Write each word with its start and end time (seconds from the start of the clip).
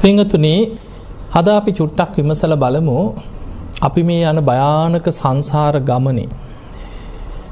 පිංහතුනේ 0.00 0.58
හද 1.34 1.48
අපි 1.50 1.72
චුට්ටක් 1.72 2.12
විමසල 2.18 2.54
බලමු 2.56 2.98
අපි 3.82 4.02
මේ 4.02 4.22
යන 4.24 4.40
භයානක 4.42 5.06
සංසාර 5.12 5.74
ගමනේ. 5.82 6.28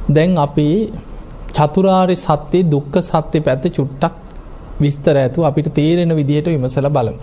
දැන් 0.09 0.37
අපි 0.39 0.69
චතුරාරි 1.53 2.17
සත්‍යය 2.17 2.63
දුක්ක 2.67 2.95
සත්‍යය 3.03 3.41
පැත්ත 3.41 3.65
චුට්ටක් 3.71 4.15
විස්තර 4.81 5.17
ඇතු 5.17 5.47
අපිට 5.49 5.69
තේරෙන 5.75 6.13
විදිහට 6.17 6.49
විමසල 6.49 6.89
බලමු. 6.89 7.19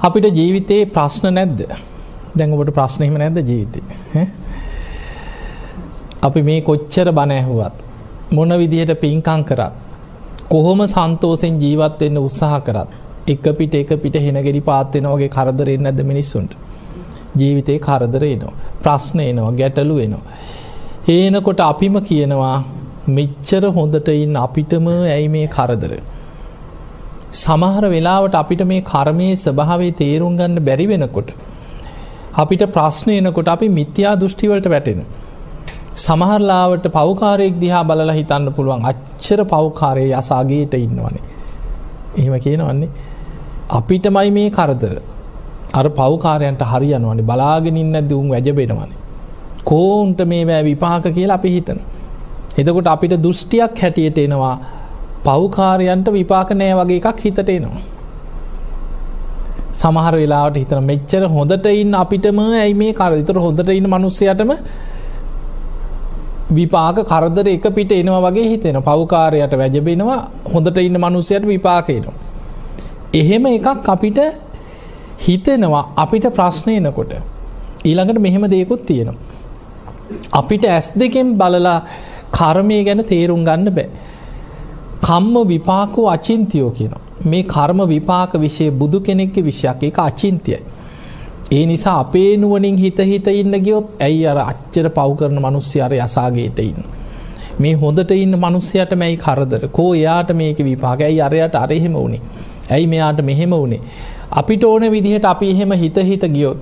අපිට 0.00 0.26
ජීවිතයේ 0.32 0.86
ප්‍රශ්න 0.88 1.26
නැද්ද 1.30 1.60
දැඟට 2.34 2.70
ප්‍රශ්නයම 2.72 3.16
නැද්ද 3.16 3.38
ජීවිතය 3.42 3.80
අපි 6.22 6.40
මේ 6.42 6.60
කොච්චර 6.60 7.10
බනැහුවත් 7.12 7.76
මොන 8.32 8.54
විදිහට 8.54 8.94
පින්කං 8.96 9.42
කරත් 9.44 9.74
කොහොම 10.48 10.80
සන්තෝසෙන් 10.86 11.60
ජීවත්වෙන්න 11.62 12.18
උත්සාහ 12.20 12.60
කරත් 12.62 12.90
එක 13.28 13.46
පිට 13.58 13.74
එක 13.74 13.92
පිට 14.02 14.16
හෙනගෙඩි 14.18 14.62
පාත්වෙනවගේ 14.62 15.28
කරදරෙන් 15.28 15.82
නැද 15.82 16.00
මිනිස්සුන්ට 16.04 16.52
ජීවිතය 17.36 17.78
කරදරේනවා 17.78 18.54
ප්‍රශ්න 18.82 19.20
එනවා 19.22 19.52
ගැටලු 19.52 19.94
වෙනවා. 19.94 20.24
ඒනකොට 21.08 21.60
අපිම 21.62 21.96
කියනවා 22.02 22.56
මෙච්චර 23.08 23.62
හොඳට 23.70 24.08
ඉන්න 24.14 24.36
අපිටම 24.36 24.88
ඇයි 24.88 25.28
මේ 25.28 25.46
කරදර. 25.48 25.92
සමහර 27.34 27.84
වෙලාවට 27.88 28.34
අපිට 28.34 28.62
මේ 28.64 28.82
කර්මයේ 28.84 29.36
ස්භාවේ 29.36 29.92
තේරුම් 29.92 30.34
ගන්න 30.36 30.64
බැරි 30.64 30.86
වෙනකොට. 30.86 31.30
අපිට 32.34 32.64
ප්‍රශ්නය 32.68 33.14
එනකොට 33.16 33.48
අපි 33.48 33.68
මිත්‍යා 33.70 34.14
දෘෂ්ටිවලට 34.16 34.68
වැටෙන. 34.68 35.00
සමහරලාවට 35.96 36.86
පෞකාරයෙක් 36.90 37.54
දිහා 37.60 37.84
බලලා 37.84 38.18
හිතන්න 38.20 38.52
පුළුවන් 38.52 38.84
අච්චර 38.84 39.40
පෞකාරය 39.46 40.06
යසාගේට 40.12 40.74
ඉන්නවනේ. 40.76 41.24
එහෙම 42.18 42.34
කියනවන්නේ. 42.38 42.90
අපිටමයි 43.70 44.30
මේ 44.30 44.50
කරදර 44.50 44.96
අර 45.74 45.86
පෞකාරයන්ට 45.90 46.62
හරියනවනේ 46.62 47.22
බලාගෙනින්න 47.22 48.08
දුම් 48.08 48.28
වැජබෙනවනේ. 48.28 48.96
කෝන්ට 49.64 50.20
මේ 50.26 50.46
වැෑ 50.46 50.64
විපාක 50.64 51.04
කියලා 51.16 51.34
අපි 51.34 51.50
හිතන. 51.50 51.78
එතකොට 52.58 52.86
අපිට 52.86 53.14
දෘෂ්ටියක් 53.22 53.80
හැටියට 53.82 54.18
එනවා 54.18 54.56
පෞකාරයන්ට 55.24 56.08
විපාක 56.12 56.50
නෑ 56.52 56.74
වගේ 56.74 57.00
එකක් 57.00 57.20
හිතට 57.24 57.48
එනවා. 57.48 57.80
සමහර 59.74 60.14
වෙලාට 60.16 60.56
හිතන 60.56 60.80
මෙච්චර 60.84 61.28
හොඳට 61.28 61.66
ඉන්න 61.72 61.94
අපිටම 61.94 62.38
ඇයි 62.44 62.74
මේ 62.74 62.92
කරතර 62.92 63.38
හොඳට 63.38 63.68
ඉන්න 63.70 63.90
මනුස්සයටම 63.94 64.52
විපාක 66.50 67.02
කරදර 67.04 67.48
එක 67.48 67.68
පිට 67.76 67.92
එනවා 67.92 68.22
වගේ 68.26 68.48
හිතෙන 68.48 68.80
පෞකාරයට 68.82 69.58
වැජබෙනවා 69.60 70.18
හොඳට 70.54 70.78
ඉන්න 70.78 70.98
මනුස්සයට 70.98 71.46
විපාකයනවා. 71.46 72.27
එහෙම 73.14 73.46
එකක් 73.46 73.88
අපිට 73.88 74.18
හිතෙනවා 75.18 75.92
අපිට 75.96 76.26
ප්‍රශ්නයනකොට 76.30 77.12
ඊළඟට 77.84 78.20
මෙහෙම 78.20 78.44
දෙයකුත් 78.50 78.86
තියෙනවා. 78.86 79.16
අපිට 80.32 80.64
ඇස් 80.66 80.92
දෙකෙන් 80.94 81.38
බලලා 81.38 81.80
කර්මය 82.32 82.84
ගැන 82.84 83.04
තේරුම් 83.04 83.44
ගන්න 83.44 83.70
බෑ. 83.70 83.88
කම්ම 85.02 85.36
විපාකෝ 85.48 86.08
අචින්තියෝ 86.08 86.70
කියන. 86.70 86.94
මේ 87.24 87.42
කර්ම 87.44 87.80
විපාක 87.88 88.32
විෂය 88.34 88.70
බුදු 88.70 89.00
කෙනෙක්ක 89.00 89.36
විෂයක් 89.38 89.82
එක 89.82 89.98
අචින්තියයි. 89.98 90.60
ඒ 91.50 91.66
නිසා 91.66 92.00
අපේ 92.00 92.36
නුවනින් 92.36 92.76
හිත 92.76 92.98
හිත 93.00 93.26
ඉන්න 93.28 93.54
ගියොත් 93.58 93.86
ඇයි 94.00 94.26
අර 94.26 94.38
අච්චර 94.38 94.88
පව් 94.90 95.16
කරන 95.16 95.38
මනුස්්‍ය 95.40 95.80
අර 95.80 95.92
යසාගේට 95.94 96.58
ඉන්න. 96.60 96.84
මේ 97.58 97.74
හොඳට 97.74 98.10
ඉන්න 98.12 98.36
මනුස්සයට 98.36 98.92
මැයි 98.96 99.16
කරදර 99.16 99.68
කෝ 99.68 99.94
එයාට 99.94 100.30
මේක 100.32 100.58
විපාක 100.60 101.00
ඇයි 101.00 101.20
අරයට 101.20 101.54
අරහෙම 101.54 101.94
වුණේ. 101.94 102.20
ඇයි 102.70 102.86
මෙයාට 102.86 103.20
මෙහෙම 103.22 103.52
වුණේ. 103.52 103.80
අපිට 104.32 104.64
ඕන 104.64 104.82
විදිහට 104.90 105.24
අපි 105.24 105.46
එහෙම 105.50 105.72
හිත 105.74 105.98
හිත 106.02 106.24
ගියොත් 106.28 106.58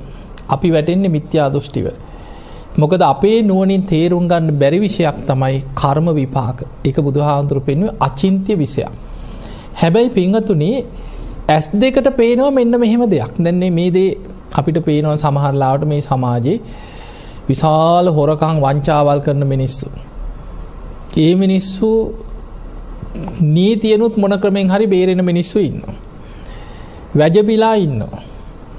අපි 0.49 0.69
වැටෙන්නේ 0.71 1.09
මිත්‍යා 1.09 1.49
දෘෂ්ටිව. 1.51 1.87
මොකද 2.79 3.03
අපේ 3.05 3.43
නුවනින් 3.43 3.83
තේරුම් 3.85 4.25
ගන්න 4.29 4.59
බැරි 4.59 4.79
විෂයක් 4.81 5.19
තමයි 5.27 5.59
කර්ම 5.75 6.09
විපාක 6.13 6.59
එක 6.85 6.97
බුදුහාන්දුරු 6.99 7.61
පෙන්ව 7.61 7.87
අචින්ත්‍ය 8.01 8.55
විසයක්. 8.55 8.91
හැබැයි 9.75 10.11
පිංහතුනේ 10.11 10.85
ඇස් 11.49 11.67
දෙකට 11.75 12.09
පේනවා 12.17 12.51
මෙන්න 12.51 12.75
මෙහෙම 12.79 13.03
දෙයක් 13.11 13.33
දැන්නේ 13.39 13.71
මේ 13.71 13.91
දේ 13.91 14.11
අපිට 14.55 14.79
පේනවා 14.85 15.17
සමහරලාට 15.17 15.83
මේ 15.85 16.01
සමාජයේ 16.01 16.59
විශාල 17.49 18.07
හොරකං 18.11 18.57
වංචාවල් 18.61 19.21
කරන 19.21 19.43
මිනිස්සු. 19.47 19.89
ඒ 21.17 21.33
මිනිස්සු 21.35 21.91
නීතියනුත් 23.41 24.17
මොන 24.17 24.35
ක්‍රමෙන් 24.41 24.71
හරි 24.71 24.87
බේරෙන 24.87 25.25
මිනිස්සු 25.25 25.59
ඉන්න. 25.59 25.83
වැජබිලා 27.15 27.75
ඉන්න. 27.77 28.03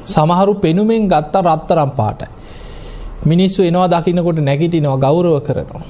සමහරු 0.05 0.55
පෙනුමෙන් 0.55 1.07
ගත්තා 1.07 1.41
රත්තරම් 1.43 1.91
පාටයි. 1.91 2.27
මිනිස්සු 3.25 3.63
එනවා 3.63 3.87
දකින්නකොට 3.87 4.39
නැගිටිනවා 4.39 4.97
ගෞරව 4.97 5.41
කරනවා. 5.41 5.85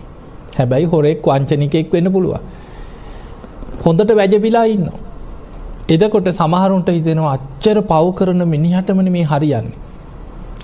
හැබැයි 0.58 0.86
හොරෙක් 0.86 1.22
වංචනිකෙක් 1.24 1.94
වෙන්න 1.94 2.12
පුළුව. 2.12 2.40
හොඳට 3.86 4.12
වැජබිලා 4.12 4.66
ඉන්න. 4.66 4.88
එදකොට 5.90 6.30
සමහරුන්ට 6.32 6.90
හිතෙනවා 6.90 7.34
අච්චර 7.34 7.78
පව් 7.84 8.06
කරන 8.16 8.42
මිනිහටමන 8.46 9.12
මේ 9.12 9.24
හරියන්නේ. 9.24 9.78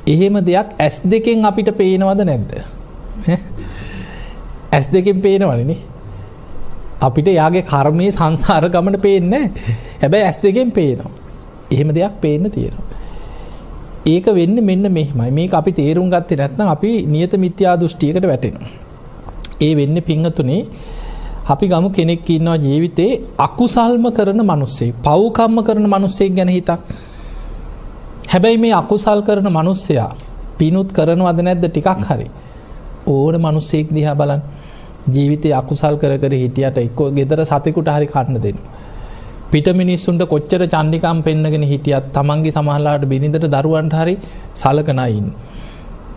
එහෙම 0.07 0.35
දෙයක් 0.41 0.69
ඇස් 0.77 1.01
දෙකෙන් 1.05 1.45
අපිට 1.45 1.71
පේනවද 1.71 2.21
නැද්ද. 2.23 2.51
ඇස් 4.73 4.87
දෙකෙන් 4.87 5.21
පේනවනනි 5.21 5.77
අපිට 7.03 7.27
යාගේ 7.31 7.63
කර්මය 7.63 8.07
සංසාර 8.11 8.63
ගමන 8.69 8.97
පේන්න 8.99 9.33
හැබැයි 10.01 10.25
ඇස් 10.25 10.37
දෙකෙන් 10.39 10.71
පේනවා. 10.71 11.11
එහෙම 11.71 11.89
දෙයක් 11.91 12.15
පේන්න 12.21 12.45
තියෙනවා. 12.49 12.85
ඒක 14.05 14.25
වෙන්න 14.31 14.57
මෙන්න 14.61 14.85
මෙහමයි 14.89 15.31
මේ 15.31 15.49
අපි 15.53 15.71
තේරුම් 15.73 16.09
ගත්තේ 16.09 16.37
නැත්නම් 16.37 16.69
අපි 16.69 16.91
නියත 17.07 17.33
මිත්‍යා 17.35 17.75
දෘෂ්ටියකට 17.75 18.25
වැටෙනවා. 18.25 18.69
ඒ 19.61 19.73
වෙන්න 19.75 19.97
පිංහතුනේ 20.01 20.61
අපි 21.45 21.65
ගමු 21.67 21.89
කෙනෙක් 21.91 22.29
ඉන්නවා 22.29 22.57
ජීවිතේ 22.57 23.11
අකුසල්ම 23.37 24.05
කරන 24.11 24.41
මනුස්සේ 24.43 24.91
පව්කම්ම 24.99 25.57
කරන 25.61 25.87
මනුස්සෙක් 25.87 26.31
ගැන 26.35 26.49
හිතක්. 26.49 26.81
හැබැයි 28.29 28.57
මේ 28.57 28.73
අකුසල් 28.73 29.21
කරන 29.21 29.47
මනුස්සයා 29.49 30.11
පිනුත් 30.57 30.89
කරනවද 30.91 31.39
නැද්ද 31.41 31.65
ටිකක් 31.65 32.03
හරි. 32.09 32.27
ඕන 33.07 33.35
මනුස්සෙක් 33.37 33.87
දිහා 33.89 34.15
බලන් 34.15 34.41
ජීවිතය 35.07 35.51
අකුසල් 35.53 35.97
කර 35.97 36.17
කර 36.17 36.33
හිටියට 36.33 36.77
එක්කෝ 36.79 37.11
ගෙදර 37.11 37.39
සතකුට 37.43 37.89
හරි 37.89 38.07
කන්න 38.07 38.39
දෙන්න. 38.39 38.59
පිට 39.51 39.67
මිනිස්සුන්ට 39.73 40.23
කොච්චර 40.25 40.61
චන්ඩිකම් 40.67 41.19
පෙන්න්නගෙන 41.21 41.65
හිටියත් 41.65 42.05
තමන්ගේ 42.11 42.51
සමහලාට 42.51 43.03
බිනිඳට 43.05 43.49
දරුවන්ට 43.49 43.93
හරි 43.93 44.15
සලකනයින්. 44.53 45.27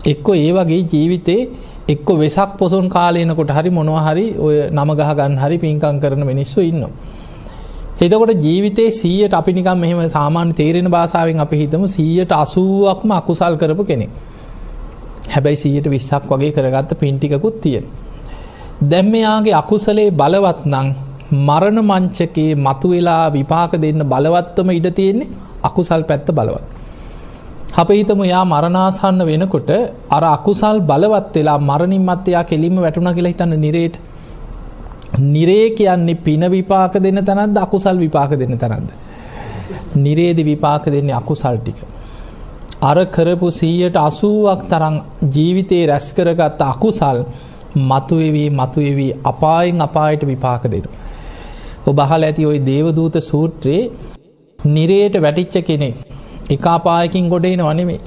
එක්කො 0.05 0.31
ඒ 0.35 0.51
වගේ 0.53 0.81
ජීවිතේ 0.85 1.41
එක්ක 1.87 2.07
වෙසක් 2.15 2.57
පොසොන් 2.57 2.89
කාලයනකොට 2.89 3.51
හරි 3.51 3.69
මොනවහරි 3.71 4.25
ඔය 4.37 4.55
නමගහ 4.71 5.03
ගන්න 5.11 5.37
හරි 5.37 5.57
පින්කං 5.57 5.99
කරන 5.99 6.25
මිනිස්සු 6.25 6.61
ඉන්න. 6.61 6.87
එතකොට 7.99 8.33
ජීවිතේ 8.39 8.89
සීයට 8.93 9.33
අපි 9.33 9.53
නිකම් 9.53 9.77
මෙහෙම 9.77 10.01
සාමාන්‍ය 10.09 10.53
තේරෙන 10.53 10.89
භාසාාවෙන් 10.89 11.39
අපි 11.39 11.57
හිතම 11.57 11.85
සීයට 11.89 12.33
අසුවක්ම 12.33 13.11
අකුසල් 13.11 13.55
කරපු 13.57 13.83
කෙනෙ. 13.83 14.07
හැබැයි 15.27 15.57
සීයට 15.57 15.87
විස්සක් 15.89 16.29
වගේ 16.31 16.51
කරගත්ත 16.51 16.99
පින්ටිකුත් 16.99 17.61
තියෙන. 17.61 17.85
දැම් 18.81 19.07
මෙයාගේ 19.07 19.53
අකුසලේ 19.53 20.09
බලවත් 20.13 20.65
නං 20.67 20.87
මරණ 21.39 21.79
මංචකේ 21.83 22.55
මතු 22.57 22.89
වෙලා 22.89 23.31
විපාක 23.31 23.71
දෙන්න 23.75 24.01
බලවත්තම 24.05 24.69
ඉඩ 24.71 24.87
තියෙන්නේ 24.91 25.29
අකුසල් 25.63 26.03
පැත්ත 26.03 26.27
බලවත්. 26.31 26.65
අප 27.73 27.89
හිතම 27.89 28.21
යා 28.23 28.43
මරණාසන්න 28.45 29.19
වෙනකොට 29.21 29.69
අර 30.09 30.23
අකුසල් 30.27 30.77
බලවත් 30.81 31.33
වෙලා 31.35 31.57
මරණින් 31.59 32.03
මත්තයා 32.03 32.43
කෙලින්ම 32.43 32.77
වැටුණ 32.77 33.13
කියලා 33.13 33.33
හිතන්න 33.33 33.57
නිරේට 33.57 33.97
නිරේ 35.27 35.67
කියන්නේ 35.71 36.15
පින 36.17 36.43
විපාක 36.47 36.93
දෙන්න 36.95 37.19
තැනත් 37.23 37.57
අකුසල් 37.57 37.97
විපාක 37.97 38.31
දෙන්න 38.31 38.57
තැනද. 38.57 38.89
නිරේදි 39.97 40.43
විපාක 40.43 40.85
දෙන්නේ 40.87 41.15
අකුසල් 41.15 41.57
ටික. 41.57 41.79
අර 42.81 42.97
කරපු 43.07 43.47
සීයට 43.51 43.97
අසුවක් 43.97 44.61
තරම් 44.69 44.95
ජීවිතයේ 45.31 45.87
රැස් 45.87 46.13
කරගත්ත 46.13 46.61
අකුසල් 46.63 47.25
මතුවෙවී 47.83 48.49
මතුවෙවී 48.51 49.11
අපායෙන් 49.23 49.81
අපායට 49.81 50.27
විපාක 50.27 50.63
දෙනු. 50.71 50.89
ඔබහල 51.87 52.23
ඇති 52.23 52.45
ඔයි 52.45 52.59
දේවදූත 52.65 53.17
සූත්‍රයේ 53.21 53.81
නිරයට 54.59 55.17
වැටිච්ච 55.21 55.65
කෙනෙක් 55.65 55.95
එකාපායකින් 56.49 57.27
ගොඩේ 57.29 57.55
නොනෙමේ 57.55 57.99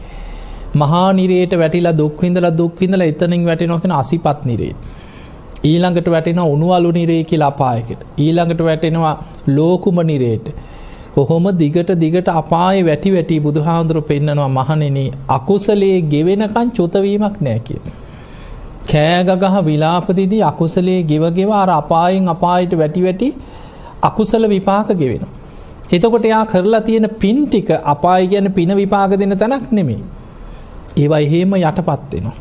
මහා 0.75 1.13
නිරේට 1.13 1.55
වැටිලා 1.59 1.99
දුක්විඳල 1.99 2.49
දුක්විඳල 2.59 3.01
එතනින් 3.01 3.47
වැටෙනොකෙන 3.47 3.93
අසිපත් 3.93 4.45
නිරේ. 4.45 4.75
ඊළඟට 5.65 6.11
වැටෙන 6.11 6.41
උනුවලු 6.47 6.91
නිරේ 6.93 7.23
කියලා 7.25 7.49
අපායකට. 7.49 8.01
ඊළඟට 8.19 8.61
වැටෙනවා 8.65 9.15
ලෝකුම 9.49 9.99
නිරේට. 10.05 10.47
ඔහොම 11.17 11.47
දිගට 11.59 11.91
දිගට 12.01 12.29
අපාය 12.35 12.85
වැටි 12.85 13.13
වැටි 13.13 13.41
බුදුහාන්දුරු 13.41 14.03
පෙන්න්නනවා 14.03 14.49
මහනෙන 14.51 14.99
අකුසලේ 15.29 15.97
ගෙවෙනකන් 16.03 16.71
චොතවීමක් 16.71 17.41
නෑ 17.41 17.59
කිය. 17.61 17.83
කෑගගහ 18.91 19.57
විලාපදිදී 19.65 20.43
අකුසලේ 20.43 21.01
ගෙවගෙව 21.03 21.51
අර 21.55 21.71
අපායෙන් 21.73 22.29
අපායට 22.29 22.73
වැටි 22.75 23.03
වැටි 23.03 23.29
අකුසල 24.03 24.45
විපාක 24.49 24.89
ගෙවෙන. 24.95 25.25
එතකොට 25.93 26.25
එයා 26.25 26.45
කරලා 26.47 26.81
තියෙන 26.81 27.09
පින් 27.19 27.39
ටික 27.47 27.71
අපාය 27.85 28.27
ගැන 28.27 28.53
පින 28.53 28.71
විපාග 28.77 29.13
දෙන 29.19 29.37
තැනක් 29.37 29.73
නෙමේ. 29.73 30.01
ඒවා 30.97 31.19
එහෙම 31.19 31.53
යටපත්වෙනවා. 31.59 32.37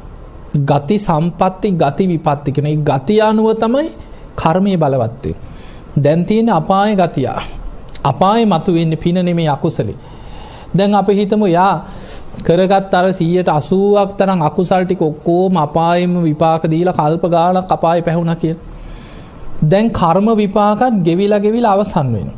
ගති 0.65 0.97
සම්පත්ති 0.99 1.71
ගති 1.73 2.03
විපත්ති 2.07 2.51
කෙන 2.51 2.67
ගති 2.83 3.21
අනුව 3.21 3.47
තමයි 3.55 3.89
කර්මය 4.35 4.77
බලවත්තේ. 4.77 5.35
දැන්තියෙන 5.97 6.49
අපාය 6.51 6.95
ගතියා. 6.95 7.41
අපාය 8.03 8.45
මතු 8.45 8.73
වෙන්න 8.73 8.97
පින 8.97 9.17
නෙමේ 9.21 9.47
අකුසලි. 9.47 9.95
දැන් 10.75 10.95
අප 10.95 11.09
හිතමු 11.09 11.47
යා 11.49 11.73
කරගත් 12.39 12.93
අර 12.93 13.05
සීයට 13.11 13.49
අසුවක් 13.49 14.17
තරම් 14.17 14.41
අකුසල්ටික 14.41 15.01
ඔක්කෝම 15.01 15.57
අපායම 15.57 16.13
විපාක 16.23 16.63
දීලා 16.65 16.93
කල්ප 16.95 17.23
ගාල 17.27 17.61
කපායි 17.63 18.01
පැහුණ 18.01 18.35
කිය. 18.35 18.55
දැන් 19.63 19.91
කර්ම 19.91 20.27
විපාකත් 20.35 21.03
ගෙවිලා 21.03 21.39
ගෙවිල 21.39 21.65
අවසන් 21.65 22.07
වෙන. 22.13 22.29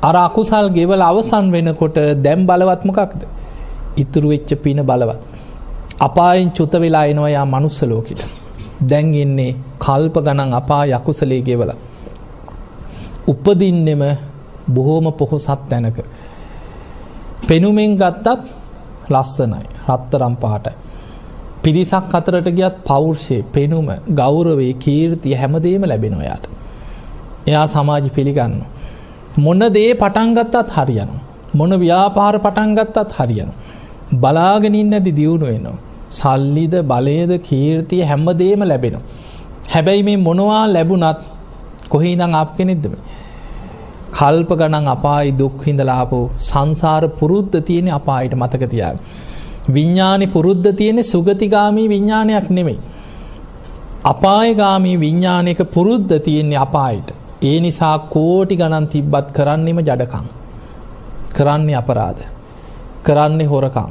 අර 0.00 0.14
අකුසල් 0.18 0.66
ගෙවල 0.70 1.02
අවසන් 1.02 1.46
වෙනකොට 1.50 1.98
දැම් 2.18 2.46
බලවත්මකක්ද. 2.46 3.20
ඉතුරු 3.96 4.28
වෙච්ච 4.28 4.50
පින 4.56 4.78
බලවත්. 4.82 5.20
අපායෙන් 6.00 6.50
චුත 6.50 6.72
වෙලා 6.74 7.04
එනවා 7.04 7.28
යා 7.28 7.46
මනුස්සලෝකිට. 7.46 8.22
දැන් 8.82 9.14
එන්නේ 9.14 9.56
කල්ප 9.78 10.14
ගණන් 10.16 10.52
අපා 10.52 10.84
යකුසලේ 10.88 11.42
ගෙවල. 11.42 11.70
උපදින්නෙම 13.26 14.02
බොහෝම 14.68 15.06
පොහොසත් 15.12 15.62
තැනක. 15.68 15.98
පෙනුමෙන් 17.42 17.92
ගත්තත් 17.96 18.59
ලස්සනයි 19.10 19.64
රත්තරම් 19.88 20.34
පාටයි. 20.34 20.74
පිරිසක් 21.62 22.14
අතරට 22.14 22.48
ගියත් 22.58 22.76
පෞර්ෂය 22.84 23.38
පෙනුම 23.52 23.88
ගෞරවේ 24.14 24.72
කීර්තිය 24.74 25.34
හැමදේම 25.34 25.82
ලැබෙන 25.84 26.14
ඔයාට. 26.14 26.44
එයා 27.46 27.66
සමාජ 27.66 28.06
පිළිගන්න. 28.08 28.54
මොන 29.36 29.60
දේ 29.72 29.90
පටන්ගත්තත් 29.94 30.70
හරියන. 30.70 31.10
මොන 31.54 31.72
ව්‍යාපාර 31.80 32.34
පටන්ගත්තත් 32.38 33.12
හරියන. 33.12 33.50
බලාගෙනින් 34.12 34.94
ඇති 34.94 35.12
දියුණු 35.12 35.46
වෙනවා. 35.46 35.78
සල්ලිද 36.10 36.74
බලයද 36.82 37.32
කීර්තිය 37.40 38.02
හැම්මදේම 38.02 38.62
ලැබෙනවා. 38.62 39.06
හැබැයි 39.74 40.02
මේ 40.02 40.16
මොනවා 40.18 40.64
ලැබුණත් 40.66 41.20
කොහේ 41.88 42.16
දං 42.16 42.34
අප 42.34 42.50
කෙනෙක්දම. 42.56 42.94
කල්ප 44.20 44.50
ගණන් 44.60 44.88
අපායි 44.94 45.30
දුක්හිඳලාපු 45.32 46.18
සංසාර 46.38 47.04
පුරුද්ධ 47.18 47.54
තියෙන 47.68 47.86
අපායට 47.98 48.34
මතකතියාව. 48.34 48.96
විඤ්ඥානි 49.74 50.26
පුරුද්ධ 50.26 50.68
තියෙන 50.80 50.98
සුගතිගාමී 51.04 51.86
විඤ්ඥානයක් 51.88 52.50
නෙමෙයි. 52.50 52.78
අපායගාමී 54.04 54.96
විඤ්ඥානයක 55.00 55.60
පුරුද්ධ 55.74 56.12
තියෙන්නේ 56.26 56.58
අපායට. 56.58 57.08
ඒ 57.42 57.60
නිසා 57.60 57.98
කෝටි 58.14 58.56
ගණන් 58.56 58.88
තිබ්බත් 58.88 59.32
කරන්නෙම 59.32 59.80
ජඩකං. 59.80 60.26
කරන්නේ 61.36 61.76
අපරාධ. 61.76 62.22
කරන්නේ 63.02 63.46
හොරකං. 63.46 63.90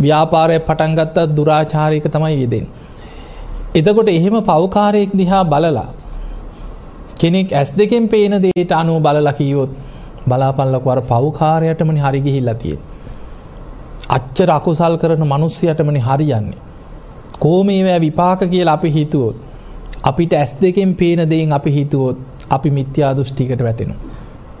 ව්‍යාපාරය 0.00 0.56
පටන්ගත්තත් 0.60 1.36
දුරාචාරයක 1.36 2.06
තමයි 2.08 2.40
යෙදෙන්. 2.40 2.66
එතකොට 3.74 4.08
එහෙම 4.08 4.36
පවකාරයෙක් 4.42 5.12
දිහා 5.12 5.44
බලලා 5.44 5.88
කෙනෙක් 7.18 7.52
ඇස් 7.52 7.70
දෙකෙන් 7.72 8.08
පේන 8.08 8.34
දේට 8.42 8.72
අනුව 8.72 9.02
බලලකියොත් 9.02 9.70
බලාපල්ලකවර 10.28 11.00
පවකාරයටමනි 11.02 12.00
හරිගිහිල්ලා 12.00 12.54
තිය. 12.56 12.76
අච්චර 14.08 14.50
අකුසල් 14.50 14.96
කරන 14.96 15.24
මනුස්්‍යයටමනි 15.24 16.00
හරියන්නේ. 16.00 16.58
කෝමේවෑ 17.38 18.00
විපාක 18.00 18.40
කියල 18.46 18.68
අපි 18.68 18.90
හිතුවොත්. 18.90 19.36
අපිට 20.02 20.32
ඇස් 20.32 20.56
දෙකෙන් 20.60 20.94
පේන 20.94 21.30
දෙයින් 21.30 21.52
අපි 21.52 21.70
හිතුවොත් 21.70 22.18
අපි 22.50 22.70
මිත්‍යා 22.70 23.16
දෘෂ්ටිකට 23.16 23.62
වැටෙනු. 23.62 23.94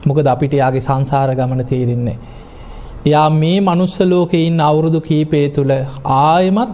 මොකද 0.06 0.26
අපිට 0.26 0.52
යාගේ 0.52 0.80
සංසාර 0.80 1.34
ගමන 1.34 1.66
තේරෙන්නේ. 1.66 2.18
එයා 3.06 3.28
මේ 3.32 3.60
මනුස්සලෝකයින් 3.60 4.60
අවුරුදු 4.60 5.00
කීපේ 5.00 5.48
තුළ 5.48 5.72
ආයමත් 6.04 6.70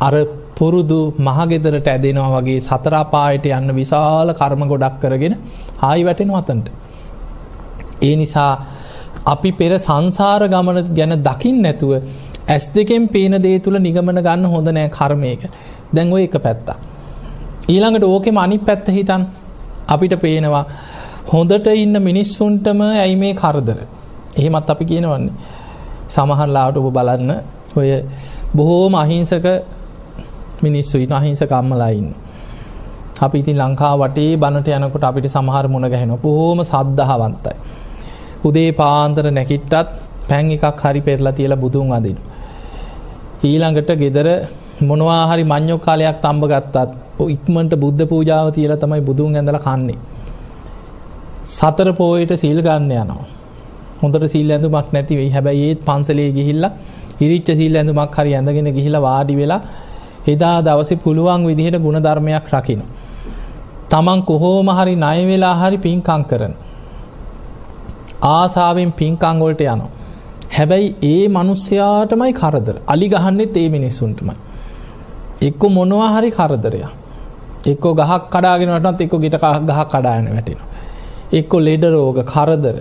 අර 0.00 0.14
පුරුදු 0.56 0.98
මහගෙදරට 1.18 1.88
ඇදෙනවා 1.88 2.30
වගේ 2.36 2.60
සතරාපායට 2.60 3.46
යන්න 3.50 3.70
විශාල 3.74 4.28
කර්ම 4.32 4.62
ගොඩක් 4.66 4.96
කරගෙන 5.02 5.34
හායි 5.78 6.04
වැටෙන 6.04 6.30
අතන්ට. 6.32 6.68
ඒ 8.02 8.14
නිසා 8.16 8.52
අපි 9.26 9.50
පෙර 9.52 9.72
සංසාර 9.78 10.42
ගමන 10.46 10.78
ගැන 10.90 11.14
දකිින් 11.20 11.58
නැතුව 11.60 11.92
ඇස් 12.48 12.66
දෙකෙන් 12.70 13.08
පේන 13.08 13.34
දේ 13.38 13.58
තුළ 13.58 13.78
නිගමන 13.78 14.18
ගන්න 14.18 14.46
හොඳ 14.46 14.68
නෑ 14.70 14.88
කර්මයක 14.90 15.42
දැන්ව 15.92 16.16
එක 16.18 16.36
පැත්තා. 16.38 16.76
ඊළඟට 17.66 18.04
ඕකෙම 18.04 18.36
අනි 18.36 18.58
පැත්ත 18.60 18.88
හිතන් 18.90 19.22
අපිට 19.88 20.14
පේනවා 20.18 20.64
හොඳට 21.26 21.66
ඉන්න 21.74 21.96
මිනිස්සුන්ටම 22.00 22.80
ඇයි 22.84 23.16
මේ 23.16 23.34
කරදර. 23.34 23.78
එහෙමත් 24.36 24.70
අපි 24.70 24.84
කියනවන්නේ. 24.86 25.32
සමහරලාට 26.08 26.76
ඔබ 26.78 26.88
බලන්න 26.90 27.30
ඔය 27.76 27.88
බොහෝම 28.54 28.94
අහිංසක 28.96 29.46
මිනිස්සු 30.62 30.96
ඉන්න 30.98 31.12
අහිංස 31.12 31.42
කම්මලයින්න. 31.44 32.08
අපි 33.18 33.36
ඉතින් 33.38 33.56
ලංකා 33.58 33.94
වටේ 33.96 34.36
බණට 34.36 34.68
යනකොට 34.70 35.04
අපිට 35.04 35.28
සමහර 35.28 35.66
මුණ 35.68 35.86
ගැහෙන 35.86 36.12
බොහෝම 36.18 36.60
සද්ධහවන්තයි. 36.62 37.54
උදේ 38.44 38.70
පාන්තර 38.72 39.26
නැකිට්ටත් 39.30 39.88
පැන් 40.28 40.50
එකක් 40.50 40.82
හරි 40.82 41.00
පෙරලා 41.00 41.32
තියලා 41.32 41.56
බුදුන් 41.56 41.92
අදින්. 41.92 42.18
ඊළඟට 43.42 43.90
ගෙදර 43.96 44.28
මොනවාහරි 44.82 45.44
මං්ඥොක් 45.44 45.82
කාලයක් 45.82 46.18
තම්බ 46.20 46.44
ගත්තත් 46.46 46.90
ඉක්මට 47.26 47.72
බුද්ධ 47.76 48.04
පූජාව 48.06 48.48
තියල 48.52 48.72
තමයි 48.76 49.00
බුදුන් 49.02 49.32
ඇඳල 49.34 49.58
කන්නේ. 49.58 49.98
සතර 51.46 51.88
පෝයට 51.92 52.32
සීල් 52.34 52.60
ගන්න 52.60 52.92
යනවා. 52.94 53.24
හොඳට 54.02 54.26
සිල් 54.28 54.50
ඇඳුමක් 54.50 54.88
නැතිවෙයි 54.92 55.30
හැබැයි 55.30 55.68
ඒත් 55.68 55.80
පන්සලේ 55.84 56.30
ගිහිල්ලා 56.32 56.72
ඉරිච්ච 57.20 57.48
සිල් 57.56 57.76
ඇඳුමක් 57.76 58.16
හරි 58.16 58.32
ඇඳගෙන 58.34 58.68
ගිහිලා 58.70 59.02
වාඩි 59.02 59.34
වෙලා 59.36 59.60
එදා 60.26 60.58
දවස 60.62 60.90
පුළුවන් 60.96 61.46
විදිහට 61.46 61.78
ගුණ 61.78 61.98
ධර්මයක් 62.02 62.46
රකින. 62.50 62.82
තමන් 63.88 64.20
කොහෝම 64.22 64.68
හරි 64.70 64.94
නය 64.96 65.18
වෙලා 65.26 65.54
හරි 65.54 65.78
පින්කං 65.78 66.22
කරන. 66.24 66.54
ආසාාවෙන් 68.30 68.92
පින්කංගොල්ට 68.92 69.60
යනවා. 69.62 69.90
හැබැයි 70.50 70.88
ඒ 71.04 71.28
මනුස්්‍යයාටමයි 71.28 72.32
කරදර 72.32 72.76
අලි 72.86 73.08
ගහන්නෙත් 73.08 73.56
ඒ 73.56 73.68
මිනිස්සුන්ටමයි. 73.68 74.36
එක්කො 75.42 75.66
මොනවා 75.68 76.10
හරි 76.10 76.30
කරදරය. 76.30 76.80
එක්කෝ 77.66 77.94
ගහක් 77.94 78.22
කඩාගෙනටත් 78.30 79.00
එක්කො 79.00 79.18
ගිට 79.18 79.38
ගහ 79.68 79.80
කඩායන 79.86 80.28
වැටෙන. 80.28 80.60
එක්කො 81.32 81.56
ලෙඩරෝග 81.60 82.18
කරදර 82.24 82.76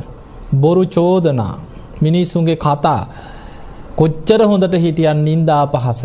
බොරු 0.56 0.84
චෝදනා 0.88 1.56
මිනිස්සුන්ගේ 2.02 2.58
කතා 2.58 3.02
කොච්චර 3.96 4.42
හොඳට 4.44 4.75
හිටියන් 4.75 5.20
නින්දා 5.24 5.64
පහස 5.68 6.02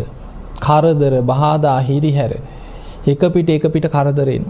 කරදර 0.61 1.13
බාදා 1.23 1.77
හිරිහැර 1.81 2.33
එක 3.05 3.21
පිට 3.29 3.49
එක 3.49 3.65
පිට 3.67 3.87
කරදරෙන්. 3.87 4.45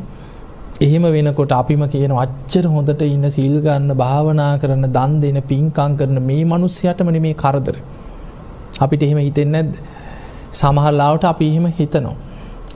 එහෙම 0.79 1.03
වෙනකොට 1.07 1.51
අපිම 1.51 1.83
කියන 1.87 2.11
අච්චර 2.15 2.65
හොඳට 2.67 3.01
ඉන්න 3.03 3.25
සිල්ගන්න 3.29 3.93
භාවනා 3.95 4.59
කරන 4.59 4.85
දන් 4.89 5.13
දෙන 5.19 5.41
පින්කං 5.43 5.97
කරන 5.97 6.17
මේ 6.21 6.43
මනුස්්‍යයටමන 6.45 7.21
මේ 7.21 7.33
කරදර. 7.35 7.75
අපිට 8.79 9.03
එහෙම 9.03 9.19
හිතෙන් 9.19 9.51
නැද්ද. 9.51 9.73
සමහල්ලාවට 10.53 11.25
අපි 11.25 11.47
එහෙම 11.47 11.65
හිතනවා. 11.73 12.15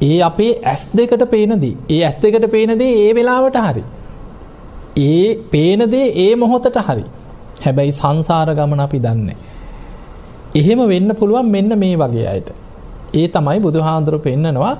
ඒ 0.01 0.19
අපේ 0.21 0.51
ඇස් 0.63 0.87
දෙකට 0.93 1.23
පේනදී 1.27 1.77
ඒ 1.89 2.01
ඇස් 2.03 2.17
දෙකට 2.17 2.47
පේනදේ 2.51 2.91
ඒ 2.99 3.11
වෙලාවට 3.13 3.57
හරි. 3.65 3.83
ඒ 4.97 5.35
පේනදේ 5.47 6.07
ඒ 6.17 6.35
මොහොතට 6.37 6.77
හරි. 6.81 7.05
හැබැයි 7.61 7.91
සංසාර 7.93 8.49
ගමන 8.53 8.79
අපි 8.79 8.99
දන්නේ. 8.99 9.37
එහෙම 10.55 10.79
වෙන්න 10.87 11.15
පුළුවන් 11.15 11.49
මෙන්න 11.49 11.77
මේ 11.77 11.97
වගේ 11.97 12.27
අයට. 12.27 12.49
ඒ 13.13 13.27
තමයි 13.27 13.59
බුදු 13.59 13.79
හාන්දුරු 13.81 14.19
පෙන්න්නනවා 14.19 14.75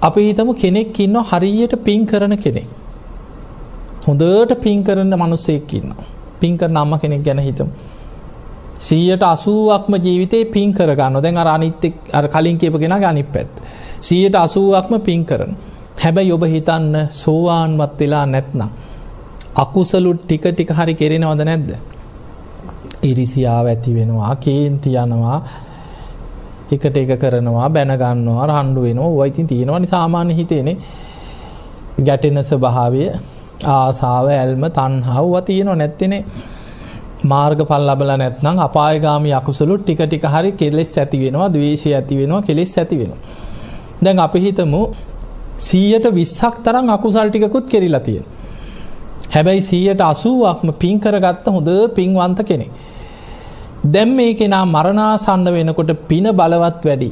අපි 0.00 0.20
හිතමු 0.22 0.52
කෙනෙක් 0.54 0.98
ඉන්න 0.98 1.16
හරියට 1.22 1.74
පින් 1.78 2.06
කරන 2.06 2.36
කෙනෙක්. 2.36 2.68
හොඳට 4.06 4.54
පින් 4.58 4.84
කරන්න 4.84 5.14
මනුස්සෙක් 5.14 5.74
ඉන්න. 5.74 5.94
පින්කර 6.40 6.68
නම්ම 6.68 6.98
කෙනෙක් 6.98 7.22
ගැන 7.22 7.38
හිතමු. 7.40 7.70
සීයට 8.80 9.22
අසුවක්ම 9.24 9.94
ජීවිතේ 9.96 10.44
පින් 10.46 10.72
කරගන්න 10.72 11.22
දැන් 11.22 11.36
අර 11.36 11.48
අනිත්තෙක් 11.48 11.94
අර 12.12 12.28
කලින් 12.28 12.58
කියපගෙන 12.58 12.96
ගනි 12.98 13.22
පැත්. 13.24 13.50
සීයට 14.00 14.34
අසුවක්ම 14.36 15.00
පින් 15.00 15.24
කරන. 15.24 15.52
හැබැයි 15.96 16.32
ඔබ 16.32 16.44
හිතන්න 16.46 17.08
සෝවාන්වත් 17.14 18.00
වෙලා 18.00 18.26
නැත්නම්. 18.26 18.68
අකුසලුත් 19.56 20.20
ටික 20.22 20.44
ටික 20.46 20.70
හරි 20.70 20.94
කෙරෙනවද 20.94 21.42
නැද්ද. 21.42 21.70
ඉරිසියාව 23.02 23.66
ඇති 23.66 23.94
වෙනවා 23.94 24.34
කේන්ති 24.36 24.90
යනවා 24.96 25.38
එකට 26.72 26.96
එක 26.96 27.12
කරනවා 27.18 27.68
බැනගන්නවා 27.70 28.46
රහන්ඩු 28.46 28.80
වෙනවා 28.80 29.10
ඔයිතින් 29.18 29.46
තියෙනවනි 29.46 29.86
සාමාන්‍ය 29.86 30.34
හිතේනේ 30.34 30.76
ගැටෙන 32.00 32.38
ස්වභාවය 32.42 33.02
ආසාාව 33.68 34.26
ඇල්ම 34.34 34.64
තන්හව්ව 34.70 35.34
තියෙනවා 35.44 35.76
නැත්තෙනේ 35.76 36.24
මාර්ග 37.24 37.60
පල් 37.62 37.84
ලබල 37.86 38.10
නැත්නම් 38.14 38.58
අපායගාමි 38.60 39.30
අකුසලු 39.32 39.76
ටික 39.78 40.00
ටික 40.00 40.24
හරි 40.26 40.52
කෙලෙස් 40.54 40.92
ඇති 40.96 41.18
වෙනවා 41.20 41.48
දවේශය 41.48 41.92
ඇති 41.92 42.16
වෙනවා 42.16 42.42
කෙලෙස් 42.42 42.72
ඇති 42.78 42.96
වෙන. 42.96 43.12
දැන් 44.02 44.18
අපි 44.18 44.40
හිතමු 44.40 44.82
සීයට 45.58 46.06
විස්සක් 46.10 46.54
තරම් 46.64 46.86
අකුසල් 46.88 47.28
ටිකුත් 47.28 47.66
කෙරිලා 47.66 48.00
තියෙන. 48.00 48.24
හැබැයි 49.30 49.60
සීයට 49.62 50.00
අසුවක්ම 50.02 50.68
පින් 50.74 50.96
කරගත්ත 50.98 51.46
හොඳ 51.48 51.68
පින්වන්ත 51.94 52.40
කෙනෙ. 52.42 52.66
දැම් 53.84 54.10
මේ 54.10 54.34
කෙනා 54.34 54.64
මරණාසන්න 54.66 55.44
වෙනකොට 55.46 55.92
පින 56.08 56.24
බලවත් 56.32 56.84
වැඩි. 56.84 57.10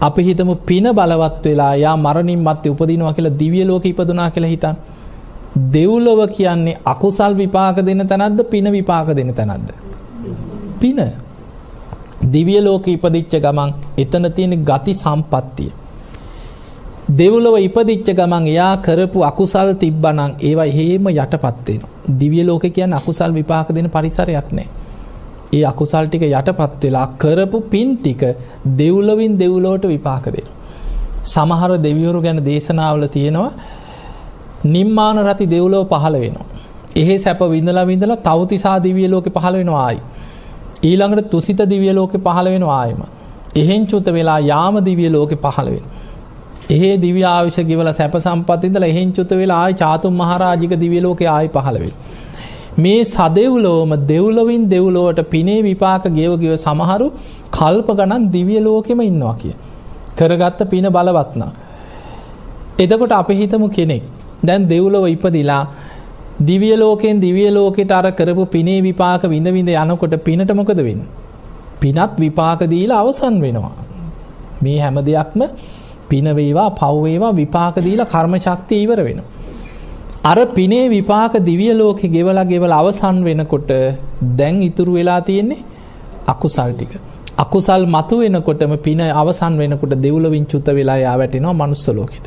අපි 0.00 0.22
හිතම 0.22 0.50
පින 0.62 0.84
බලවත් 0.92 1.44
වෙලා 1.44 1.74
යා 1.76 1.96
මරණින් 1.96 2.40
මත්තේ 2.40 2.70
උපදිනවා 2.70 3.12
කියලා 3.12 3.38
දිවිය 3.38 3.64
ලෝක 3.64 3.86
ඉපදුනා 3.86 4.30
කියලා 4.30 4.50
හිතන්. 4.50 4.76
දෙව්ලොව 5.72 6.20
කියන්නේ 6.28 6.78
අකුසල් 6.84 7.32
විපාක 7.34 7.76
දෙන 7.78 8.06
තැනක්ද 8.06 8.44
පින 8.44 8.72
විපාක 8.72 9.08
දෙන 9.10 9.34
තැනක්ද. 9.34 9.70
පින 10.80 10.98
දිවිය 12.24 12.60
ලෝක 12.60 12.86
ඉපදිච්ච 12.88 13.32
ගමන් 13.38 13.70
එතන 13.98 14.24
තියෙන 14.30 14.54
ගති 14.62 14.94
සම්පත්තිය. 14.94 15.72
දෙව්ලොව 17.10 17.56
ඉපදිච්ච 17.58 18.08
ගමන් 18.12 18.46
එයා 18.46 18.76
කරපු 18.78 19.24
අකුසල් 19.24 19.68
තිබ්බනං 19.74 20.32
ඒවා 20.40 20.68
හේම 20.68 21.08
යටපත්වෙන. 21.08 21.80
දිවිය 22.12 22.44
ලෝක 22.44 22.64
කියන්න 22.68 22.92
අකුසල් 22.92 23.32
විපාක 23.32 23.68
දෙන 23.70 23.88
පරිසරයක් 23.88 24.52
නෑ. 24.52 24.68
ඒ 25.56 25.62
අකුසල් 25.64 26.06
ටික 26.06 26.24
යටපත් 26.30 26.84
වෙලා 26.84 27.06
කරපු 27.18 27.60
පින් 27.70 27.96
ටික 27.96 28.22
දෙව්ලවින් 28.78 29.38
දෙව්ලෝට 29.38 29.86
විපාක 29.86 30.26
දෙන. 30.26 30.48
සමහර 31.26 31.70
දෙවියවරු 31.78 32.20
ගැන 32.22 32.44
දේශනාවල 32.44 33.06
තියෙනවා 33.08 33.50
නිම්මාන 34.66 35.18
රති 35.24 35.46
දෙව්ලෝ 35.46 35.84
පහළ 35.84 36.18
වෙනවා. 36.20 36.46
එහෙ 36.96 37.16
සැප 37.18 37.40
විඳලා 37.50 37.86
විඳලා 37.86 38.22
තවතිසා 38.22 38.76
දිවිය 38.82 39.08
ලෝක 39.08 39.28
පහළ 39.30 39.56
වෙනවා 39.56 39.82
ආයි. 39.82 40.00
ඊළඟට 40.82 41.30
තුසිත 41.30 41.60
දිවිය 41.66 41.92
ලෝක 41.92 42.16
පහළ 42.18 42.48
වෙන 42.48 42.64
ආයම. 42.70 43.02
එහෙන් 43.56 43.86
චුත 43.86 44.08
වෙලා 44.08 44.40
යාම 44.42 44.80
දිවිය 44.84 45.10
ලෝක 45.10 45.32
පහළ 45.42 45.70
වෙන. 45.70 45.84
එහේ 46.70 46.96
දිව්‍ය 46.98 47.22
ආවිශ 47.24 47.60
ගෙවල 47.62 47.92
සැප 47.92 48.16
සම්පතින්දල 48.18 48.84
එහෙන් 48.84 49.12
චුත 49.12 49.32
වෙලා 49.32 49.62
ආය 49.62 49.74
චාතුම් 49.74 50.14
මහරාජික 50.14 50.76
දිවිය 50.76 51.00
ලෝක 51.00 51.22
ආයි 51.28 51.48
පහළවෙල්. 51.48 51.92
මේ 52.76 53.04
සදෙව්ලෝම 53.06 53.90
දෙව්ලොවින් 54.06 54.64
දෙව්ලෝවට 54.68 55.20
පිනේ 55.30 55.60
විපාක 55.62 56.04
ගෙවගව 56.10 56.54
සමහරු 56.56 57.06
කල්ප 57.50 57.88
ගණන් 57.90 58.24
දිවිය 58.30 58.60
ලෝකෙම 58.60 59.00
ඉන්නවා 59.02 59.34
කිය. 59.34 59.54
කරගත්ත 60.18 60.60
පින 60.70 60.86
බලවත්නා. 60.88 61.50
එදකොට 62.78 63.12
අප 63.12 63.28
හිතමු 63.30 63.68
කෙනෙක් 63.70 64.02
දැන් 64.44 64.68
දෙව්ලොව 64.68 65.06
ඉපදිලා 65.06 65.62
දිවිය 66.40 66.74
ලෝකෙන් 66.76 67.20
දිවිය 67.20 67.48
ලෝකෙට 67.50 67.90
අර 67.90 68.06
කරපු 68.10 68.44
පිනේ 68.46 68.82
විපාක 68.82 69.22
විඳ 69.24 69.48
විඳ 69.48 69.70
යනකොට 69.74 70.16
පිනට 70.24 70.52
මොකද 70.52 70.80
වෙන්න. 70.80 71.02
පිනත් 71.80 72.12
විපාක 72.18 72.60
දීලා 72.66 73.00
අවසන් 73.00 73.40
වෙනවා. 73.40 73.72
මේ 74.62 74.78
හැම 74.78 74.96
දෙයක්ම 75.02 75.40
පිනවේවා 76.10 76.70
පව්වේවා 76.72 77.32
විපාක 77.32 77.76
දීලා 77.78 78.06
කර්ම 78.06 78.34
ශක්තිය 78.38 78.82
ඉවර 78.82 79.00
වෙන. 79.02 79.20
අර 80.26 80.38
පිනේ 80.48 80.88
විපාක 80.88 81.34
දිවිය 81.40 81.72
ලෝකෙ 81.72 82.06
ගෙවලා 82.08 82.44
ගෙවල 82.44 82.72
අවසන් 82.72 83.18
වෙනකොට 83.22 83.70
දැන් 84.38 84.56
ඉතුරු 84.60 84.92
වෙලා 84.92 85.20
තියෙන්නේ 85.20 85.64
අකුසල් 86.26 86.70
ටික. 86.72 86.92
අකුසල් 87.38 87.82
මතු 87.86 88.16
වෙනකොටම 88.18 88.72
පින 88.78 89.00
අවසන් 89.12 89.54
වෙනකොට 89.56 89.94
දෙව්ලවින් 89.96 90.46
චුත 90.46 90.68
වෙලා 90.68 90.98
යා 90.98 91.16
වැටෙනවා 91.16 91.54
මනුස්සලෝකෙට. 91.54 92.26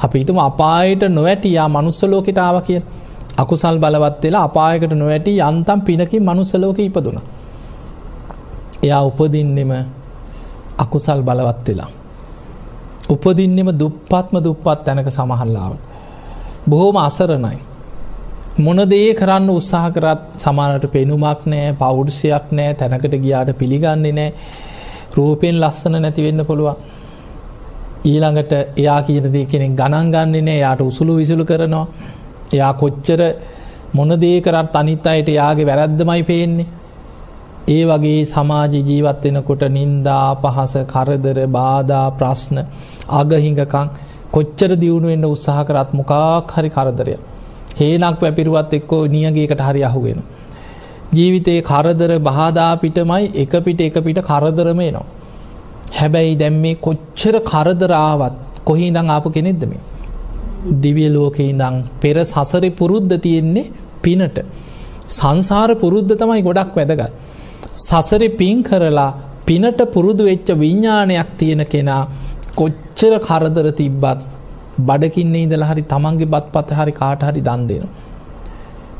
අපි 0.00 0.16
හිතම 0.18 0.38
අපායට 0.40 1.02
නොවැටියා 1.08 1.68
මනුස්සලෝකෙට 1.68 2.38
ආව 2.38 2.56
කිය 2.62 2.80
අකුසල් 3.36 3.76
බලවත් 3.78 4.22
වෙලා 4.24 4.44
අපායකට 4.44 4.92
නොවැටි 4.94 5.38
යන්තම් 5.40 5.80
පිනකින් 5.80 6.22
මනුස්සලෝක 6.22 6.78
ඉපදුන. 6.80 7.18
එයා 8.82 9.02
උපදින්නෙම 9.02 9.72
අකුසල් 10.78 11.20
බලවත් 11.22 11.66
වෙලා. 11.68 11.90
උපදින්නෙම 13.08 13.68
දුප්පත්ම 13.74 14.34
දුප්පත් 14.38 14.78
තැනක 14.84 15.08
සමහල්ලාව. 15.10 15.72
බොහෝම 16.64 16.96
අසරණයි. 16.98 17.58
මොනදේ 18.58 19.14
කරන්න 19.14 19.50
උත්සාහ 19.50 19.86
කරත් 19.90 20.22
සමානට 20.36 20.86
පෙනුමක් 20.88 21.46
නෑ 21.46 21.74
පෞරුෂයක් 21.74 22.52
නෑ 22.52 22.74
තැනකට 22.74 23.14
ගියාට 23.16 23.52
පිළිගන්නේ 23.54 24.12
නෑ 24.12 24.32
රූපෙන් 25.16 25.56
ලස්සන 25.56 25.96
නැතිවෙන්න 25.98 26.44
පුළුවන්. 26.44 26.76
ඊළඟට 28.04 28.52
එයා 28.76 29.00
කියනදී 29.02 29.46
කෙනෙක් 29.46 29.72
ගණන් 29.74 30.10
ගන්නේ 30.10 30.42
නෑ 30.42 30.58
යාට 30.58 30.82
උසුළු 30.82 31.16
විසුළු 31.16 31.44
කරනවා 31.44 31.86
එයා 32.52 32.72
කොච්චර 32.74 33.20
මොනදේ 33.92 34.36
කරත් 34.40 34.76
අනිත් 34.76 35.06
අයට 35.06 35.28
යාගේ 35.30 35.66
වැරැද්දමයි 35.66 36.22
පේන්නේ 36.24 36.68
ඒ 37.68 37.82
වගේ 37.86 38.20
සමාජ 38.26 38.74
ජීවත් 38.82 39.24
වෙනකොට 39.24 39.62
නින්දා 39.70 40.28
පහස 40.36 40.74
කරදර 40.86 41.38
බාධා 41.48 42.06
ප්‍රශ්න 42.12 42.56
අගහිඟකං 43.10 43.88
කොච්චර 44.32 44.70
දියුණුවෙන්ට 44.76 45.26
උත්සාහ 45.26 45.60
කරත් 45.64 45.90
මොකාක් 45.92 46.52
හරි 46.52 46.70
කරදරය. 46.70 47.14
හේනක් 47.76 48.20
වැපිරුවත් 48.20 48.72
එක්කෝ 48.72 49.02
නියගේකට 49.08 49.60
හරි 49.60 49.82
අහුවෙන. 49.82 50.20
ජීවිතයේ 51.12 51.62
කරදර 51.62 52.12
බාධා 52.20 52.72
පිටමයි 52.76 53.24
එක 53.36 53.54
පිට 53.60 53.80
එක 53.80 53.96
පිට 54.00 54.20
කරදරමේ 54.22 54.90
නවා. 54.90 55.06
හැබැයි 55.92 56.36
දැම් 56.36 56.56
මේ 56.56 56.76
කොච්චර 56.78 57.34
කරදරාවත් 57.42 58.34
කොහි 58.64 58.90
දං 58.90 59.08
ආපු 59.08 59.28
කෙනෙක්දම. 59.30 59.72
දිවිය 60.80 61.08
ලෝකෙයි 61.08 61.52
දං 61.54 61.76
පෙර 62.00 62.16
සසරි 62.24 62.70
පුරුද්ධ 62.72 63.16
තියෙන්නේ 63.18 63.70
පිනට. 64.00 64.38
සංසාර 65.10 65.70
පුරුද්ධ 65.76 66.14
තමයි 66.14 66.42
ගොඩක් 66.42 66.72
වැදගත්. 66.74 67.12
සසරි 67.78 68.28
පින් 68.32 68.62
කරලා 68.62 69.10
පිනට 69.46 69.80
පුරුදු 69.92 70.22
වෙච්ච 70.24 70.48
විඤ්ඥානයක් 70.54 71.30
තියෙන 71.36 71.62
කෙනා 71.66 72.02
කොච්චර 72.56 73.12
කරදර 73.18 73.66
තිබ්බත් 73.72 74.20
බඩකින්න 74.80 75.34
ඉදල 75.36 75.64
හරි 75.64 75.82
තමන්ගේ 75.84 76.26
බත් 76.26 76.46
පත 76.52 76.68
හරි 76.72 76.92
කාට 76.92 77.22
හරි 77.22 77.40
දන් 77.40 77.62
දෙන. 77.66 77.84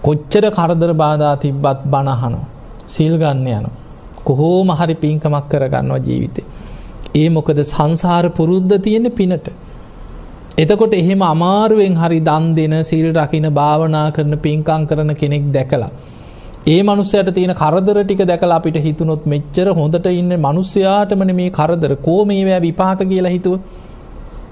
කොච්චර 0.03 0.45
කරදර 0.51 0.93
බාධා 0.95 1.35
තිබ්බත් 1.37 1.81
බණහනෝ 1.87 2.45
සිල් 2.87 3.15
ගන්න 3.19 3.49
යන. 3.49 3.67
කොහෝම 4.25 4.71
හරි 4.73 4.95
පින්කමක් 4.97 5.49
කරගන්නවා 5.49 5.99
ජීවිතේ. 5.99 6.47
ඒ 7.15 7.29
මොකද 7.29 7.59
සංසාර 7.65 8.25
පුරුද්ධ 8.31 8.77
තියෙන 8.79 9.11
පිනට. 9.13 9.49
එතකොට 10.59 10.95
එහෙම 10.95 11.23
අමාරුවෙන් 11.25 11.97
හරි 11.97 12.21
දන් 12.21 12.55
දෙන 12.55 12.77
සිල් 12.83 13.07
රකින 13.15 13.49
භාවනා 13.51 14.07
කරන 14.13 14.35
පින්කං 14.39 14.87
කරන 14.87 15.13
කෙනෙක් 15.15 15.45
දැකලා. 15.53 15.91
ඒ 16.67 16.83
මනුස්සයට 16.83 17.29
තියෙන 17.35 17.55
කරදර 17.55 17.99
ටික 18.05 18.19
දැකලා 18.29 18.57
අපිට 18.57 18.77
හිතුනොත් 18.77 19.23
මෙච්චර 19.27 19.69
හොඳට 19.73 20.07
ඉන්න 20.09 20.33
මනුස්්‍යයාටමන 20.39 21.35
මේ 21.35 21.51
කරදර. 21.51 21.97
කෝ 21.97 22.25
මේවෑ 22.25 22.61
විපාක 22.61 23.01
කියලා 23.09 23.33
හිතුව? 23.33 23.61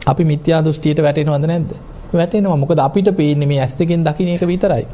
අපි 0.07 0.25
මිත්‍යා 0.25 0.65
දෘෂ්ටියට 0.65 1.03
වැටෙනවද 1.03 1.45
නැද්ද? 1.47 1.75
වැටෙනවා. 2.15 2.57
මොකද 2.57 2.79
අපිට 2.79 3.11
පේන්නේ 3.17 3.47
මේ 3.47 3.61
ඇස් 3.61 3.77
දෙකෙන් 3.79 4.05
දකින 4.05 4.29
එක 4.29 4.47
විතරයි. 4.47 4.88